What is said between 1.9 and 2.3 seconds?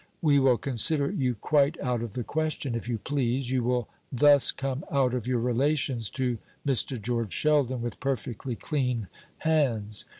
of the